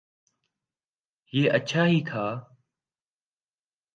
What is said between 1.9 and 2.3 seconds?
تھا۔